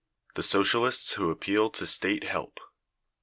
[0.33, 2.59] The Socialists who appeal to state help.